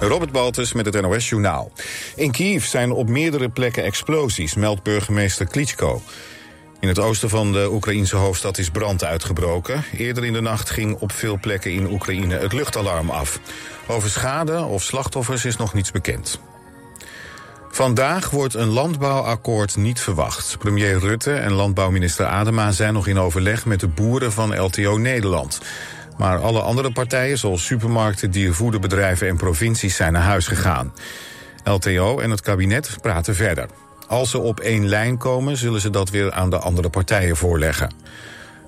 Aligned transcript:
Robert 0.00 0.32
Baltus 0.32 0.72
met 0.72 0.86
het 0.86 1.00
NOS 1.02 1.28
Journaal. 1.28 1.72
In 2.16 2.30
Kiev 2.30 2.64
zijn 2.64 2.92
op 2.92 3.08
meerdere 3.08 3.48
plekken 3.48 3.84
explosies, 3.84 4.54
meldt 4.54 4.82
burgemeester 4.82 5.46
Klitschko. 5.46 6.02
In 6.80 6.88
het 6.88 6.98
oosten 6.98 7.28
van 7.28 7.52
de 7.52 7.68
Oekraïense 7.70 8.16
hoofdstad 8.16 8.58
is 8.58 8.70
brand 8.70 9.04
uitgebroken. 9.04 9.84
Eerder 9.96 10.24
in 10.24 10.32
de 10.32 10.40
nacht 10.40 10.70
ging 10.70 10.96
op 11.00 11.12
veel 11.12 11.38
plekken 11.40 11.72
in 11.72 11.90
Oekraïne 11.90 12.38
het 12.38 12.52
luchtalarm 12.52 13.10
af. 13.10 13.40
Over 13.86 14.10
schade 14.10 14.64
of 14.64 14.82
slachtoffers 14.82 15.44
is 15.44 15.56
nog 15.56 15.74
niets 15.74 15.90
bekend. 15.90 16.40
Vandaag 17.70 18.30
wordt 18.30 18.54
een 18.54 18.68
landbouwakkoord 18.68 19.76
niet 19.76 20.00
verwacht. 20.00 20.58
Premier 20.58 20.98
Rutte 20.98 21.32
en 21.32 21.52
landbouwminister 21.52 22.26
Adema 22.26 22.70
zijn 22.70 22.94
nog 22.94 23.06
in 23.06 23.18
overleg 23.18 23.66
met 23.66 23.80
de 23.80 23.88
boeren 23.88 24.32
van 24.32 24.60
LTO 24.60 24.96
Nederland. 24.96 25.60
Maar 26.16 26.38
alle 26.38 26.60
andere 26.60 26.92
partijen, 26.92 27.38
zoals 27.38 27.64
supermarkten, 27.64 28.30
diervoederbedrijven 28.30 29.28
en 29.28 29.36
provincies, 29.36 29.96
zijn 29.96 30.12
naar 30.12 30.22
huis 30.22 30.46
gegaan. 30.46 30.92
LTO 31.64 32.18
en 32.18 32.30
het 32.30 32.40
kabinet 32.40 32.96
praten 33.00 33.34
verder. 33.34 33.68
Als 34.08 34.30
ze 34.30 34.38
op 34.38 34.60
één 34.60 34.88
lijn 34.88 35.18
komen, 35.18 35.56
zullen 35.56 35.80
ze 35.80 35.90
dat 35.90 36.10
weer 36.10 36.32
aan 36.32 36.50
de 36.50 36.58
andere 36.58 36.88
partijen 36.88 37.36
voorleggen. 37.36 37.94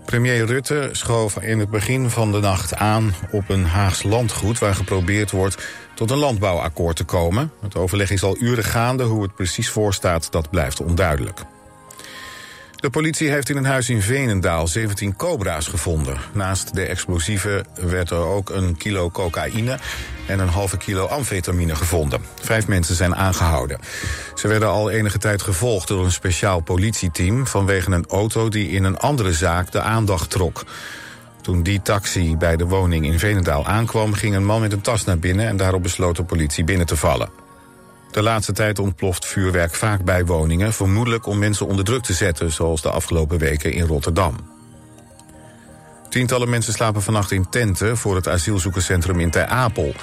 Premier 0.04 0.46
Rutte 0.46 0.88
schoof 0.92 1.36
in 1.36 1.58
het 1.58 1.70
begin 1.70 2.10
van 2.10 2.32
de 2.32 2.40
nacht 2.40 2.74
aan 2.74 3.14
op 3.30 3.48
een 3.48 3.64
Haags 3.64 4.02
landgoed... 4.02 4.58
waar 4.58 4.74
geprobeerd 4.74 5.30
wordt 5.30 5.66
tot 5.94 6.10
een 6.10 6.18
landbouwakkoord 6.18 6.96
te 6.96 7.04
komen. 7.04 7.52
Het 7.60 7.76
overleg 7.76 8.10
is 8.10 8.22
al 8.22 8.36
uren 8.40 8.64
gaande. 8.64 9.04
Hoe 9.04 9.22
het 9.22 9.34
precies 9.34 9.70
voorstaat, 9.70 10.32
dat 10.32 10.50
blijft 10.50 10.80
onduidelijk. 10.80 11.40
De 12.76 12.90
politie 12.90 13.30
heeft 13.30 13.48
in 13.48 13.56
een 13.56 13.64
huis 13.64 13.88
in 13.88 14.02
Venendaal 14.02 14.68
17 14.68 15.16
cobra's 15.16 15.66
gevonden. 15.66 16.18
Naast 16.32 16.74
de 16.74 16.84
explosieven 16.84 17.66
werd 17.80 18.10
er 18.10 18.24
ook 18.24 18.50
een 18.50 18.76
kilo 18.76 19.10
cocaïne 19.10 19.78
en 20.26 20.38
een 20.38 20.48
halve 20.48 20.76
kilo 20.76 21.06
amfetamine 21.06 21.74
gevonden. 21.74 22.20
Vijf 22.42 22.66
mensen 22.66 22.94
zijn 22.94 23.16
aangehouden. 23.16 23.78
Ze 24.34 24.48
werden 24.48 24.68
al 24.68 24.90
enige 24.90 25.18
tijd 25.18 25.42
gevolgd 25.42 25.88
door 25.88 26.04
een 26.04 26.12
speciaal 26.12 26.60
politieteam... 26.60 27.46
vanwege 27.46 27.90
een 27.90 28.06
auto 28.06 28.48
die 28.48 28.68
in 28.68 28.84
een 28.84 28.98
andere 28.98 29.32
zaak 29.32 29.72
de 29.72 29.80
aandacht 29.80 30.30
trok. 30.30 30.64
Toen 31.40 31.62
die 31.62 31.82
taxi 31.82 32.36
bij 32.36 32.56
de 32.56 32.66
woning 32.66 33.06
in 33.06 33.18
Venendaal 33.18 33.66
aankwam... 33.66 34.12
ging 34.12 34.34
een 34.34 34.44
man 34.44 34.60
met 34.60 34.72
een 34.72 34.80
tas 34.80 35.04
naar 35.04 35.18
binnen 35.18 35.46
en 35.46 35.56
daarop 35.56 35.82
besloot 35.82 36.16
de 36.16 36.24
politie 36.24 36.64
binnen 36.64 36.86
te 36.86 36.96
vallen. 36.96 37.45
De 38.10 38.22
laatste 38.22 38.52
tijd 38.52 38.78
ontploft 38.78 39.26
vuurwerk 39.26 39.74
vaak 39.74 40.04
bij 40.04 40.24
woningen... 40.24 40.72
vermoedelijk 40.72 41.26
om 41.26 41.38
mensen 41.38 41.66
onder 41.66 41.84
druk 41.84 42.02
te 42.02 42.12
zetten... 42.12 42.52
zoals 42.52 42.82
de 42.82 42.90
afgelopen 42.90 43.38
weken 43.38 43.72
in 43.72 43.86
Rotterdam. 43.86 44.36
Tientallen 46.08 46.50
mensen 46.50 46.72
slapen 46.72 47.02
vannacht 47.02 47.30
in 47.30 47.48
tenten... 47.48 47.96
voor 47.96 48.14
het 48.14 48.28
asielzoekerscentrum 48.28 49.20
in 49.20 49.30
Ter 49.30 49.46
Apel. 49.46 49.94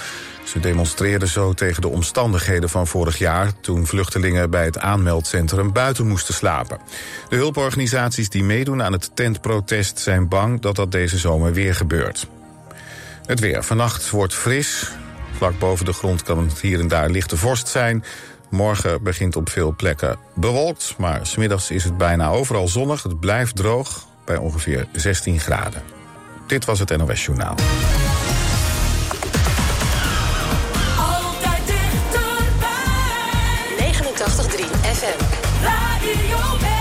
Ze 0.44 0.60
demonstreerden 0.60 1.28
zo 1.28 1.54
tegen 1.54 1.82
de 1.82 1.88
omstandigheden 1.88 2.70
van 2.70 2.88
vorig 2.88 3.18
jaar... 3.18 3.60
toen 3.60 3.86
vluchtelingen 3.86 4.50
bij 4.50 4.66
het 4.66 4.80
aanmeldcentrum 4.80 5.72
buiten 5.72 6.08
moesten 6.08 6.34
slapen. 6.34 6.80
De 7.30 7.36
hulporganisaties 7.36 8.30
die 8.30 8.44
meedoen 8.44 8.84
aan 8.84 8.92
het 8.92 9.16
tentprotest... 9.16 10.00
zijn 10.00 10.28
bang 10.28 10.62
dat 10.62 10.76
dat 10.76 10.92
deze 10.92 11.18
zomer 11.18 11.54
weer 11.54 11.76
gebeurt. 11.76 12.28
Het 13.26 13.40
weer. 13.40 13.64
Vannacht 13.64 14.10
wordt 14.10 14.34
fris. 14.34 14.92
Vlak 15.38 15.60
boven 15.60 15.86
de 15.86 15.94
grond 15.94 16.24
kan 16.24 16.48
het 16.48 16.60
hier 16.60 16.80
en 16.80 16.88
daar 16.88 17.10
lichte 17.10 17.38
vorst 17.38 17.68
zijn. 17.68 18.04
Morgen 18.50 19.04
begint 19.04 19.36
op 19.36 19.50
veel 19.50 19.74
plekken 19.76 20.18
bewolkt, 20.36 20.96
maar 20.98 21.28
smiddags 21.28 21.72
is 21.72 21.84
het 21.84 21.98
bijna 21.98 22.30
overal 22.30 22.68
zonnig. 22.68 23.04
Het 23.04 23.20
blijft 23.20 23.56
droog 23.56 24.08
bij 24.26 24.38
ongeveer 24.38 24.88
16 24.92 25.40
graden. 25.40 25.82
Dit 26.48 26.66
was 26.66 26.80
het 26.80 26.98
NOS 26.98 27.26
Journaal. 27.26 27.56
Altijd 30.98 31.62
dichterbij. 31.66 32.72
89.3 33.78 34.66
FM. 34.82 35.24
Radio 35.64 36.72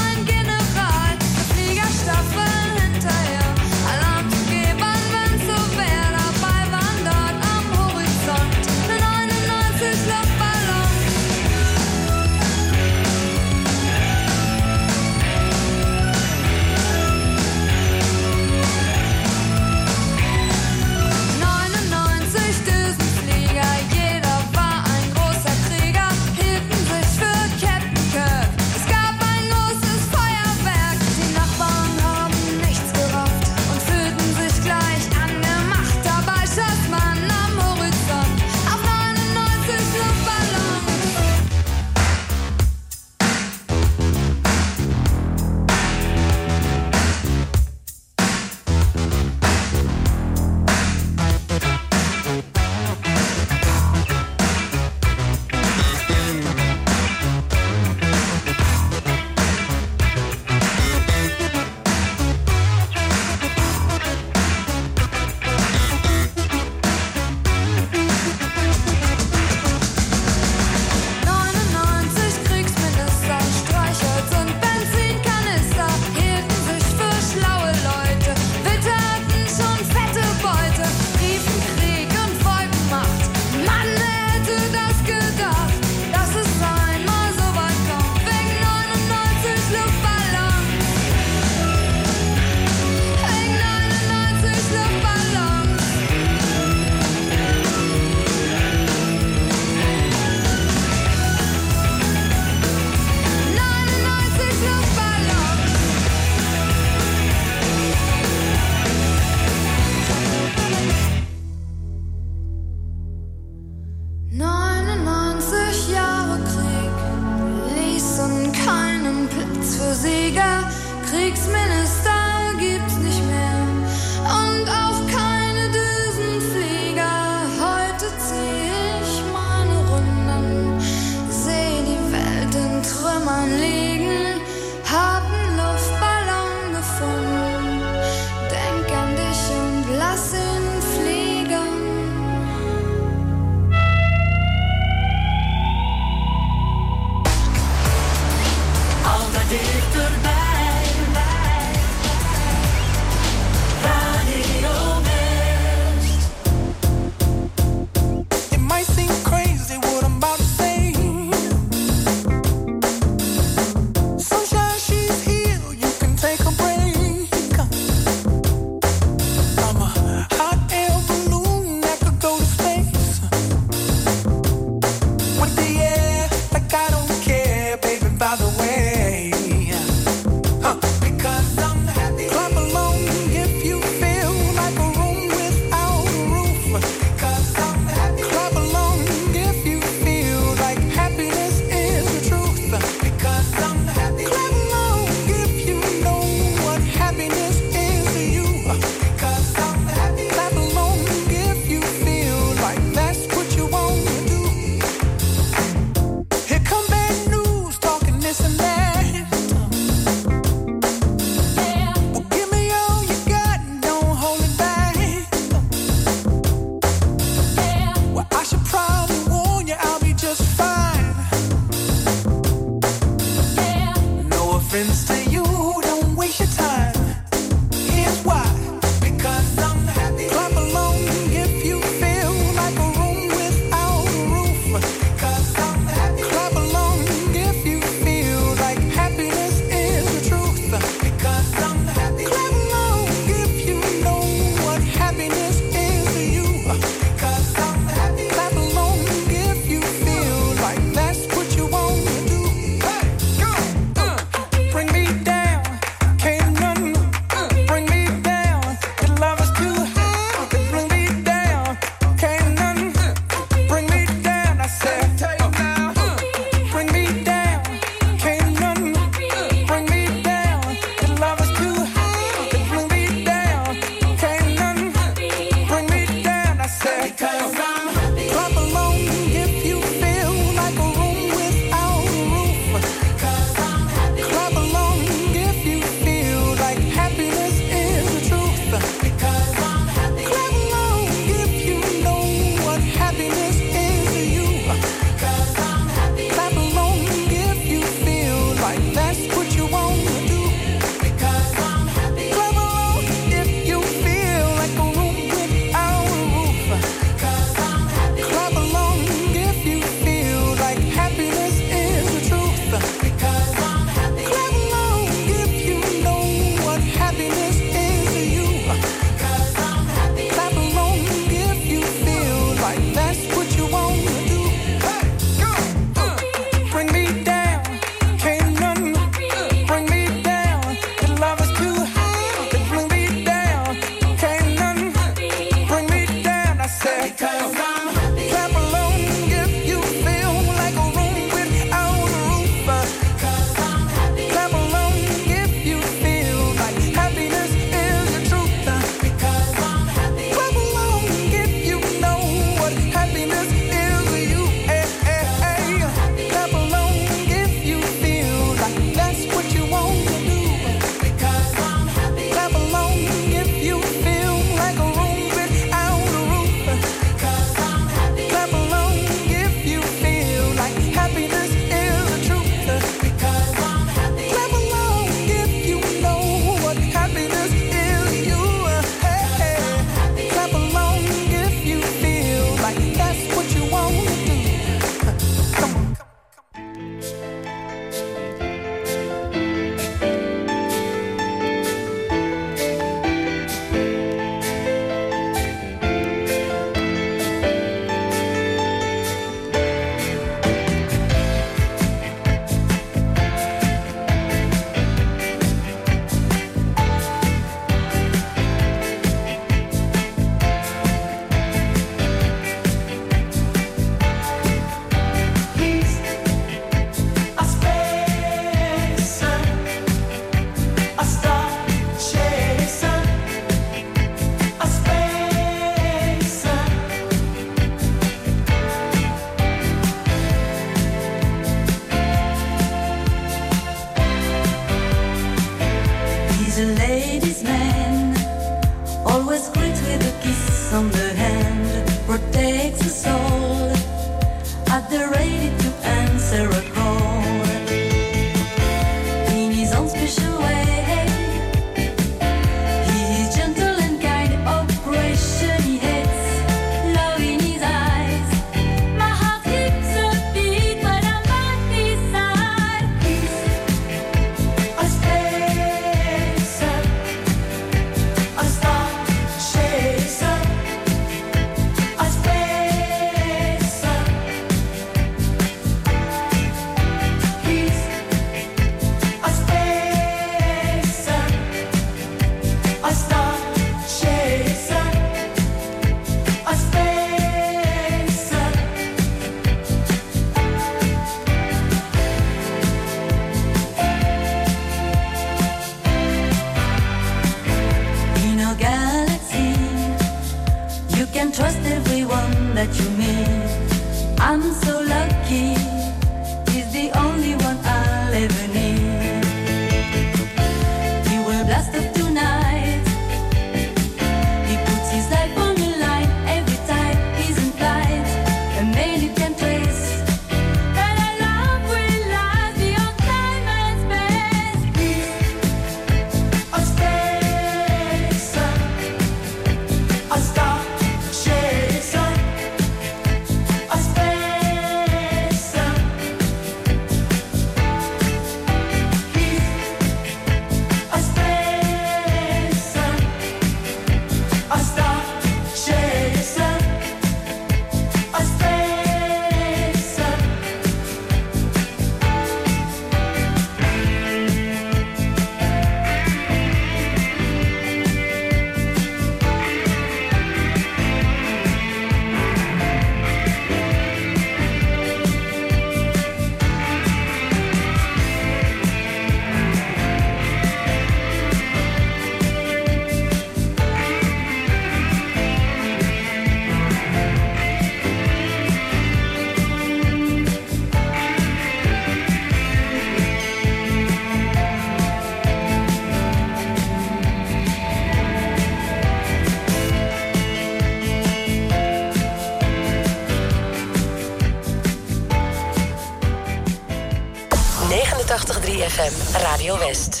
Radio 599.41 599.57
West. 599.57 600.00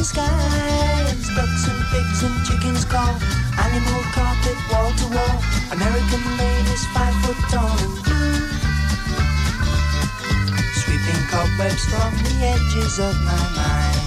the 0.00 0.04
sky 0.04 1.04
ducks 1.36 1.68
and 1.68 1.82
pigs 1.92 2.22
and 2.24 2.36
chickens 2.46 2.84
call. 2.86 3.12
Animal 3.60 4.00
carpet 4.16 4.56
wall 4.72 4.88
to 4.96 5.06
wall. 5.12 5.36
American 5.76 6.24
ladies 6.40 6.84
five 6.96 7.12
foot 7.20 7.36
tall. 7.52 7.76
Sweeping 10.80 11.22
cobwebs 11.28 11.84
from 11.92 12.16
the 12.24 12.32
edges 12.48 12.96
of 12.98 13.12
my 13.28 13.44
mind. 13.60 14.00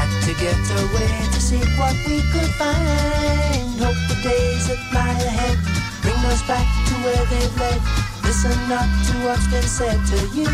Had 0.00 0.08
to 0.24 0.32
get 0.40 0.64
away 0.80 1.12
to 1.34 1.40
see 1.44 1.60
what 1.76 1.96
we 2.08 2.24
could 2.32 2.52
find. 2.56 3.68
Hope 3.84 4.00
the 4.08 4.16
days 4.24 4.64
that 4.68 4.80
lie 4.96 5.20
ahead 5.28 5.58
bring 6.00 6.20
us 6.32 6.40
back 6.48 6.64
to 6.88 6.94
where 7.04 7.24
they've 7.28 7.56
led. 7.60 7.80
Listen 8.24 8.56
not 8.72 8.88
to 9.08 9.12
what's 9.28 9.46
been 9.52 9.68
said 9.68 10.00
to 10.08 10.18
you. 10.32 10.48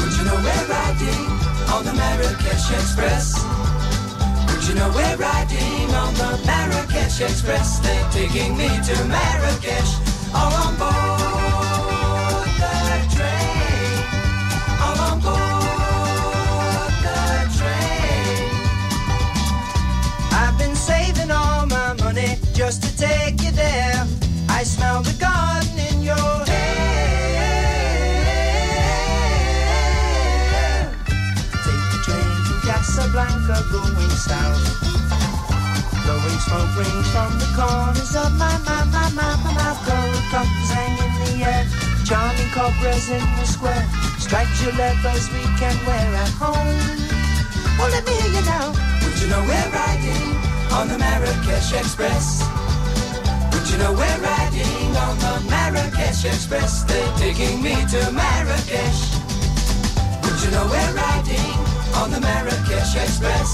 Would 0.00 0.12
you 0.16 0.24
know 0.24 0.40
we're 0.40 0.66
riding? 0.72 1.37
On 1.72 1.84
the 1.84 1.92
Marrakesh 1.92 2.70
Express? 2.72 3.34
Would 4.48 4.68
you 4.68 4.74
know 4.74 4.90
we're 4.94 5.16
riding 5.16 5.90
on 5.94 6.14
the 6.14 6.40
Marrakesh 6.46 7.20
Express? 7.20 7.78
They're 7.80 8.10
taking 8.10 8.56
me 8.56 8.68
to 8.68 9.04
Marrakesh, 9.04 9.92
all 10.34 10.52
on 10.64 10.74
board 10.82 12.48
the 12.62 12.74
train. 13.14 13.94
All 14.84 14.98
on 15.10 15.20
board 15.20 16.92
the 17.06 17.20
train. 17.58 18.50
I've 20.32 20.56
been 20.58 20.74
saving 20.74 21.30
all 21.30 21.66
my 21.66 21.92
money 21.94 22.38
just 22.54 22.82
to 22.82 22.96
take 22.96 23.42
you 23.42 23.52
there. 23.52 24.06
I 24.48 24.62
smell 24.64 25.02
the 25.02 25.14
garden 25.20 25.78
in 25.90 26.02
your 26.02 26.47
Going 33.66 34.10
south. 34.10 34.62
Blowing 36.06 36.40
smoke 36.46 36.72
rings 36.78 37.10
from 37.10 37.34
the 37.42 37.50
corners 37.58 38.14
of 38.14 38.32
my, 38.38 38.54
my, 38.64 38.84
my, 38.86 39.10
my, 39.18 39.34
my 39.42 39.52
mouth. 39.52 39.82
Gold 39.84 40.22
cups 40.30 40.70
hang 40.70 40.94
in 40.94 41.12
the 41.26 41.44
air. 41.44 41.66
Charming 42.06 42.48
cobras 42.54 43.10
in 43.10 43.20
the 43.36 43.44
square. 43.44 43.84
Stripes 44.16 44.62
your 44.62 44.72
leathers 44.72 45.28
we 45.34 45.42
can 45.58 45.74
wear 45.84 46.08
at 46.22 46.32
home. 46.38 46.78
Well, 47.76 47.90
let 47.90 48.06
me 48.06 48.14
hear 48.14 48.40
you 48.40 48.44
now. 48.46 48.72
Would 49.02 49.18
you 49.20 49.28
know 49.28 49.42
we're 49.42 49.70
riding 49.74 50.26
on 50.72 50.86
the 50.88 50.96
Marrakesh 50.96 51.74
Express? 51.74 52.46
Would 53.52 53.68
you 53.68 53.78
know 53.78 53.92
we're 53.92 54.20
riding 54.22 54.96
on 54.96 55.18
the 55.18 55.50
Marrakesh 55.50 56.24
Express? 56.24 56.84
They're 56.84 57.12
taking 57.18 57.60
me 57.60 57.74
to 57.74 58.00
Marrakesh. 58.14 59.18
Would 60.22 60.38
you 60.46 60.50
know 60.54 60.64
we're 60.70 60.94
riding 60.94 61.57
on 61.98 62.10
the 62.10 62.20
Marrakesh 62.20 62.94
Express? 62.94 63.50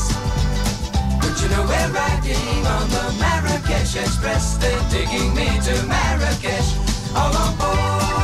Would 1.23 1.41
you 1.41 1.49
know 1.49 1.63
we're 1.63 1.93
riding 1.93 2.67
on 2.67 2.87
the 2.91 3.05
Marrakesh 3.19 3.97
Express? 3.97 4.57
They're 4.59 4.85
digging 4.91 5.35
me 5.35 5.49
to 5.67 5.75
Marrakesh. 5.87 6.71
All 7.17 7.35
on 7.37 7.57
board 7.59 8.24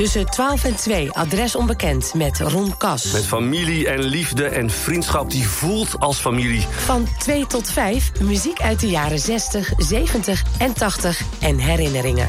Tussen 0.00 0.26
12 0.26 0.64
en 0.64 0.76
2 0.76 1.12
adres 1.12 1.56
onbekend 1.56 2.14
met 2.14 2.38
Ron 2.38 2.76
Kas. 2.76 3.12
Met 3.12 3.26
familie 3.26 3.88
en 3.88 4.02
liefde 4.02 4.44
en 4.44 4.70
vriendschap 4.70 5.30
die 5.30 5.48
voelt 5.48 5.98
als 5.98 6.18
familie. 6.18 6.66
Van 6.70 7.08
2 7.18 7.46
tot 7.46 7.70
5 7.70 8.20
muziek 8.20 8.60
uit 8.60 8.80
de 8.80 8.88
jaren 8.88 9.18
60, 9.18 9.72
70 9.76 10.42
en 10.58 10.72
80 10.72 11.22
en 11.40 11.58
herinneringen. 11.58 12.28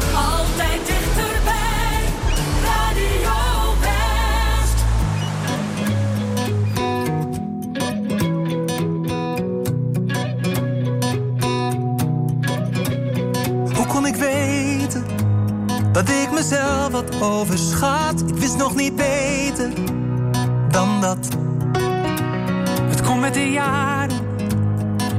Het 22.89 23.01
komt 23.01 23.19
met 23.19 23.33
de 23.33 23.51
jaren. 23.51 24.17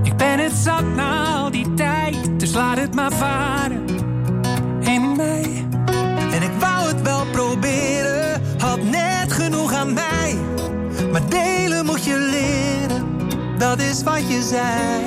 Ik 0.02 0.16
ben 0.16 0.38
het 0.38 0.52
zat 0.52 0.85
na 0.96 1.35
al 1.35 1.50
die 1.50 1.74
tijd. 1.74 2.40
Dus 2.40 2.55
laat 2.55 2.78
het 2.78 2.94
maar 2.94 3.12
varen 3.12 3.85
in 4.81 5.16
mij. 5.16 5.66
En 6.33 6.42
ik 6.42 6.50
wou 6.59 6.87
het 6.87 7.02
wel 7.02 7.26
proberen, 7.33 8.42
had 8.59 8.83
net 8.83 9.33
genoeg 9.33 9.72
aan 9.72 9.92
mij. 9.92 10.37
Maar 11.12 11.28
delen 11.28 11.87
moet 11.87 12.05
je 12.05 12.18
leren, 12.18 13.07
dat 13.59 13.81
is 13.81 14.02
wat 14.02 14.28
je 14.28 14.42
zei. 14.42 15.02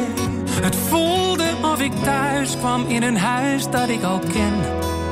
Het 0.61 0.75
voelde 0.75 1.53
of 1.63 1.81
ik 1.81 1.93
thuis 2.03 2.57
kwam 2.57 2.85
in 2.87 3.03
een 3.03 3.17
huis 3.17 3.69
dat 3.69 3.89
ik 3.89 4.03
al 4.03 4.19
ken. 4.19 4.53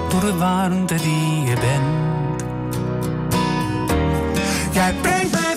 Door 0.10 0.22
de 0.22 0.38
warmte 0.38 0.96
die 0.96 1.42
je 1.44 1.54
bent. 1.56 2.04
Jij 4.74 4.94
brengt 5.02 5.32
mij 5.32 5.53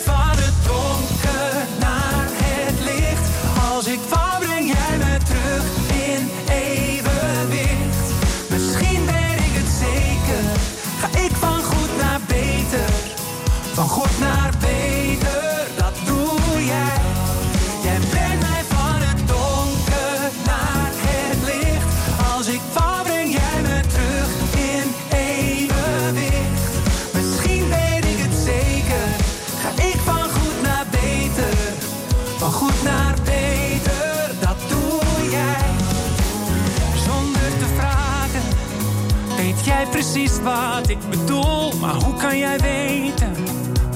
wat 40.47 40.89
ik 40.89 40.99
bedoel. 41.11 41.73
Maar 41.81 41.95
hoe 41.95 42.15
kan 42.15 42.39
jij 42.39 42.59
weten 42.59 43.33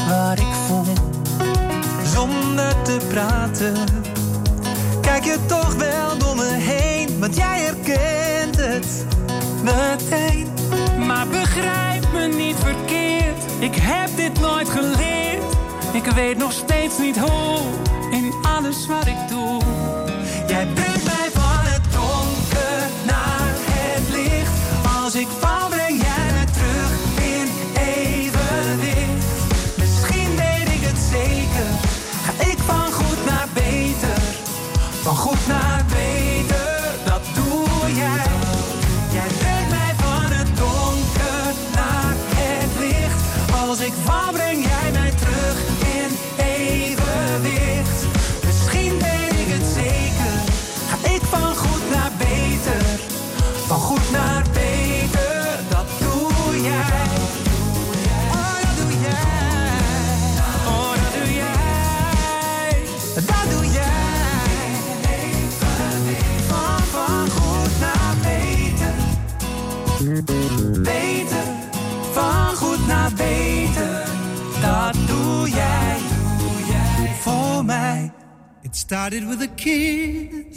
wat 0.09 0.39
ik 0.39 0.53
voel? 0.67 0.85
Zonder 2.05 2.83
te 2.83 2.97
praten, 3.09 3.77
kijk 5.01 5.25
je 5.25 5.39
toch 5.47 5.75
wel 5.75 6.19
door 6.19 6.37
me 6.37 6.53
heen. 6.53 7.19
Want 7.19 7.37
jij 7.37 7.61
herkent 7.61 8.57
het 8.57 9.05
meteen. 9.63 10.49
Maar 11.07 11.29
begrijp 11.29 12.13
me 12.13 12.27
niet 12.27 12.57
verkeerd, 12.57 13.45
ik 13.59 13.75
heb 13.75 14.17
dit 14.17 14.41
nooit 14.41 14.69
geleerd. 14.69 15.43
Ik 15.93 16.05
weet 16.05 16.37
nog 16.37 16.53
steeds 16.53 16.99
niet 16.99 17.19
hoe, 17.19 17.59
in 18.11 18.33
alles 18.43 18.87
wat 18.87 19.07
ik 19.07 19.29
doe. 19.29 19.61
Jij 20.47 20.69
started 78.91 79.25
with 79.29 79.41
a 79.41 79.47
kiss. 79.47 80.50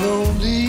Lonely? 0.00 0.59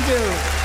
Thank. 0.00 0.60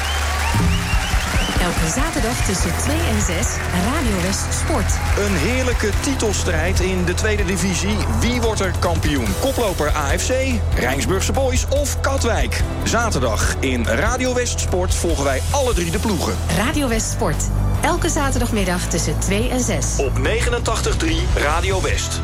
Elke 1.62 1.88
zaterdag 2.02 2.46
tussen 2.46 2.72
2 2.78 2.98
en 2.98 3.22
6 3.22 3.48
Radio 3.86 4.22
West 4.22 4.54
Sport. 4.54 4.94
Een 5.18 5.36
heerlijke 5.36 5.90
titelstrijd 6.02 6.80
in 6.80 7.06
de 7.06 7.14
tweede 7.14 7.46
divisie. 7.46 7.98
Wie 8.20 8.42
wordt 8.42 8.60
er 8.60 8.72
kampioen? 8.80 9.28
Koploper 9.40 9.90
AFC, 9.90 10.32
Rijnsburgse 10.76 11.32
Boys 11.32 11.66
of 11.70 12.00
Katwijk? 12.00 12.62
Zaterdag 12.84 13.56
in 13.60 13.86
Radio 13.86 14.34
West 14.34 14.60
Sport 14.60 14.96
volgen 14.96 15.24
wij 15.24 15.42
alle 15.52 15.74
drie 15.74 15.92
de 15.92 16.00
ploegen. 16.00 16.36
Radio 16.58 16.88
West 16.88 17.12
Sport. 17.12 17.44
Elke 17.82 18.10
zaterdagmiddag 18.10 18.88
tussen 18.88 19.20
2 19.20 19.50
en 19.50 19.60
6. 19.60 19.86
Op 19.98 20.12
89.3 20.18 21.08
Radio 21.36 21.82
West. 21.82 22.22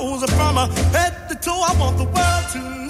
toes. 0.00 0.24
From 0.30 0.54
my 0.54 0.66
head 0.92 1.28
to 1.28 1.34
toe, 1.36 1.62
I 1.68 1.78
want 1.78 1.98
the 1.98 2.04
world 2.04 2.44
to 2.52 2.58
know. 2.58 2.89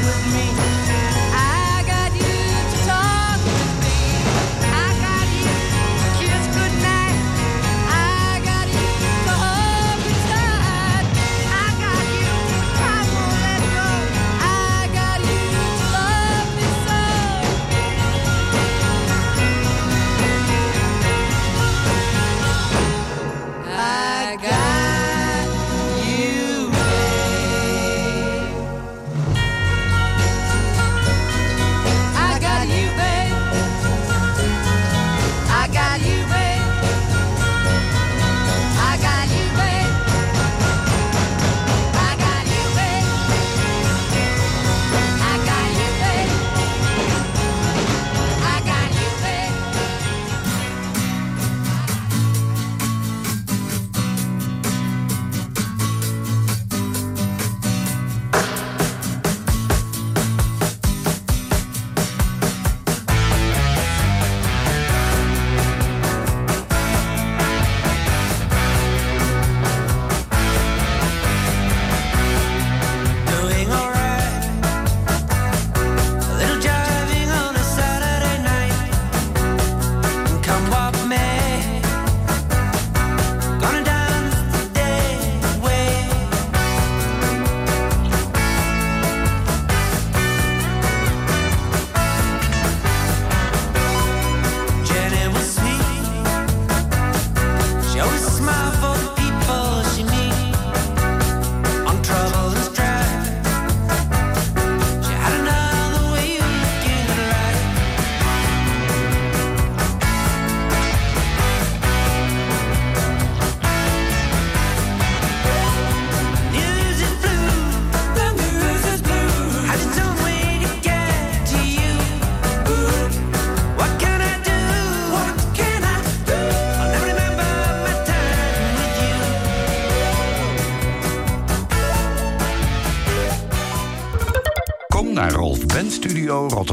with 0.00 0.34
me. 0.34 0.71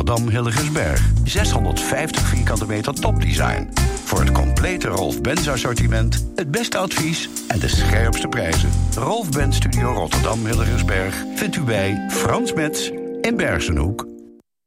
Studio 0.10 0.26
Rotterdam 0.26 0.44
Hilligensberg. 0.44 1.02
650 1.24 2.28
vierkante 2.28 2.66
meter 2.66 2.94
topdesign. 2.94 3.70
Voor 4.04 4.20
het 4.20 4.32
complete 4.32 4.88
Rolf 4.88 5.22
Benz 5.22 5.48
assortiment, 5.48 6.26
het 6.36 6.52
beste 6.52 6.78
advies 6.78 7.30
en 7.48 7.60
de 7.60 7.68
scherpste 7.68 8.28
prijzen. 8.28 8.70
Rolf 8.96 9.30
Benz 9.30 9.58
Studio 9.58 9.92
Rotterdam 9.92 10.46
Hilligensberg 10.46 11.24
vindt 11.36 11.56
u 11.56 11.62
bij 11.62 12.06
Frans 12.10 12.54
Metz 12.54 12.90
in 13.22 13.38
Bergenhoek. 13.38 14.08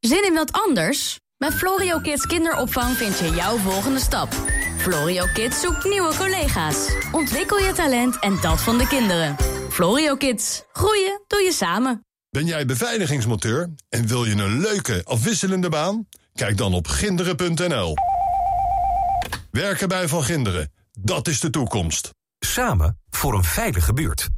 Zin 0.01 0.25
in 0.25 0.35
wat 0.35 0.53
anders? 0.53 1.19
Bij 1.39 1.51
Florio 1.51 1.99
Kids 1.99 2.27
Kinderopvang 2.27 2.97
vind 2.97 3.19
je 3.19 3.31
jouw 3.31 3.57
volgende 3.57 4.01
stap. 4.01 4.33
Florio 4.77 5.25
Kids 5.35 5.61
zoekt 5.61 5.85
nieuwe 5.85 6.15
collega's. 6.17 6.89
Ontwikkel 7.13 7.59
je 7.59 7.73
talent 7.73 8.19
en 8.19 8.39
dat 8.41 8.61
van 8.61 8.79
de 8.79 8.87
kinderen. 8.87 9.37
Florio 9.71 10.15
Kids. 10.15 10.63
Groeien 10.73 11.23
doe 11.27 11.41
je 11.41 11.53
samen. 11.53 12.12
Ben 12.33 12.47
jij 12.47 12.67
beveiligingsmonteur 12.67 13.71
en 13.89 14.07
wil 14.07 14.25
je 14.25 14.35
een 14.35 14.61
leuke, 14.61 15.05
afwisselende 15.05 15.69
baan? 15.69 16.09
Kijk 16.35 16.57
dan 16.57 16.75
op 16.75 16.87
ginderen.nl. 16.89 17.95
Werken 19.51 19.89
bij 19.89 20.09
Van 20.09 20.25
Ginderen, 20.25 20.73
dat 20.93 21.29
is 21.29 21.41
de 21.41 21.51
toekomst. 21.51 22.11
Samen 22.39 22.99
voor 23.11 23.35
een 23.35 23.45
veilige 23.45 23.93
buurt. 23.93 24.29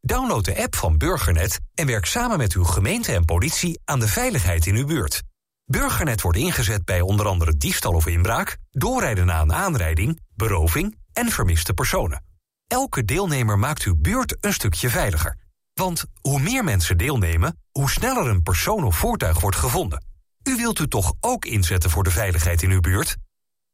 Download 0.00 0.44
de 0.44 0.62
app 0.62 0.76
van 0.76 0.98
Burgernet 0.98 1.60
en 1.74 1.86
werk 1.86 2.06
samen 2.06 2.38
met 2.38 2.52
uw 2.52 2.64
gemeente 2.64 3.12
en 3.12 3.24
politie 3.24 3.80
aan 3.84 4.00
de 4.00 4.08
veiligheid 4.08 4.66
in 4.66 4.76
uw 4.76 4.86
buurt. 4.86 5.22
Burgernet 5.64 6.20
wordt 6.20 6.38
ingezet 6.38 6.84
bij 6.84 7.00
onder 7.00 7.26
andere 7.26 7.56
diefstal 7.56 7.92
of 7.92 8.06
inbraak, 8.06 8.56
doorrijden 8.70 9.26
na 9.26 9.40
een 9.40 9.52
aanrijding, 9.52 10.20
beroving 10.34 10.98
en 11.12 11.28
vermiste 11.28 11.74
personen. 11.74 12.24
Elke 12.66 13.04
deelnemer 13.04 13.58
maakt 13.58 13.82
uw 13.82 13.96
buurt 13.96 14.36
een 14.40 14.52
stukje 14.52 14.88
veiliger. 14.88 15.42
Want 15.74 16.04
hoe 16.20 16.40
meer 16.40 16.64
mensen 16.64 16.98
deelnemen, 16.98 17.58
hoe 17.72 17.90
sneller 17.90 18.26
een 18.26 18.42
persoon 18.42 18.84
of 18.84 18.96
voertuig 18.96 19.40
wordt 19.40 19.56
gevonden. 19.56 20.04
U 20.42 20.56
wilt 20.56 20.78
u 20.78 20.88
toch 20.88 21.12
ook 21.20 21.44
inzetten 21.44 21.90
voor 21.90 22.04
de 22.04 22.10
veiligheid 22.10 22.62
in 22.62 22.70
uw 22.70 22.80
buurt? 22.80 23.16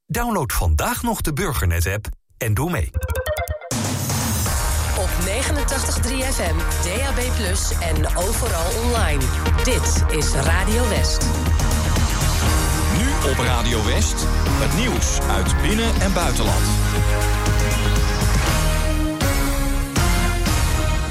Download 0.07 0.53
vandaag 0.53 1.03
nog 1.03 1.21
de 1.21 1.33
Burgernet-app 1.33 2.09
en 2.39 2.55
doe 2.55 2.71
mee. 2.71 2.91
Op 4.99 5.11
89.3 5.27 6.33
FM, 6.33 6.57
DAB+, 6.85 7.19
en 7.81 8.17
overal 8.17 8.83
online. 8.85 9.25
Dit 9.65 10.05
is 10.19 10.33
Radio 10.33 10.89
West. 10.89 11.27
Nu 12.99 13.31
op 13.31 13.39
Radio 13.39 13.85
West, 13.85 14.27
het 14.37 14.75
nieuws 14.79 15.21
uit 15.21 15.63
binnen- 15.63 16.01
en 16.01 16.13
buitenland. 16.13 16.65